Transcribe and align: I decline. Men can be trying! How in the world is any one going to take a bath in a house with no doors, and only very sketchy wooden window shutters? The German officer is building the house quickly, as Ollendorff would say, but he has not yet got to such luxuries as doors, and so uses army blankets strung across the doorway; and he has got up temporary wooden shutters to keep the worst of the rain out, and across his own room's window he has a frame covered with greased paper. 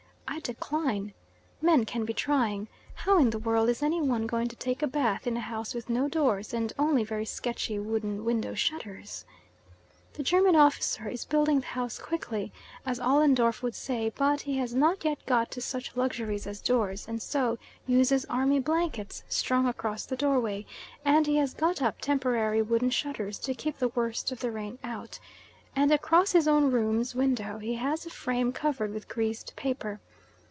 I 0.33 0.39
decline. 0.39 1.13
Men 1.61 1.83
can 1.83 2.05
be 2.05 2.13
trying! 2.13 2.69
How 2.95 3.19
in 3.19 3.31
the 3.31 3.37
world 3.37 3.67
is 3.67 3.83
any 3.83 4.01
one 4.01 4.25
going 4.27 4.47
to 4.47 4.55
take 4.55 4.81
a 4.81 4.87
bath 4.87 5.27
in 5.27 5.35
a 5.35 5.41
house 5.41 5.73
with 5.73 5.89
no 5.89 6.07
doors, 6.07 6.51
and 6.53 6.71
only 6.79 7.03
very 7.03 7.25
sketchy 7.25 7.77
wooden 7.77 8.23
window 8.23 8.53
shutters? 8.53 9.25
The 10.13 10.23
German 10.23 10.55
officer 10.55 11.09
is 11.09 11.25
building 11.25 11.59
the 11.59 11.65
house 11.65 11.99
quickly, 11.99 12.53
as 12.85 12.97
Ollendorff 12.97 13.61
would 13.61 13.75
say, 13.75 14.13
but 14.15 14.39
he 14.39 14.57
has 14.57 14.73
not 14.73 15.03
yet 15.03 15.23
got 15.25 15.51
to 15.51 15.61
such 15.61 15.97
luxuries 15.97 16.47
as 16.47 16.61
doors, 16.61 17.09
and 17.09 17.21
so 17.21 17.57
uses 17.85 18.23
army 18.25 18.61
blankets 18.61 19.25
strung 19.27 19.67
across 19.67 20.05
the 20.05 20.15
doorway; 20.15 20.65
and 21.03 21.27
he 21.27 21.35
has 21.35 21.53
got 21.53 21.81
up 21.81 21.99
temporary 21.99 22.61
wooden 22.61 22.89
shutters 22.89 23.37
to 23.39 23.53
keep 23.53 23.77
the 23.79 23.89
worst 23.89 24.31
of 24.31 24.39
the 24.39 24.49
rain 24.49 24.79
out, 24.81 25.19
and 25.75 25.91
across 25.91 26.31
his 26.31 26.47
own 26.47 26.71
room's 26.71 27.13
window 27.13 27.59
he 27.59 27.75
has 27.75 28.05
a 28.05 28.09
frame 28.09 28.53
covered 28.53 28.93
with 28.93 29.09
greased 29.09 29.53
paper. 29.57 29.99